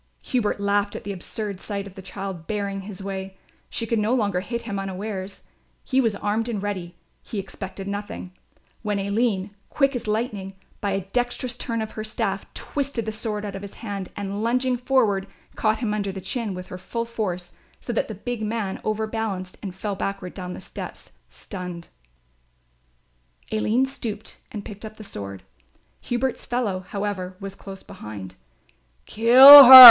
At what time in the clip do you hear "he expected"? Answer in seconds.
7.21-7.87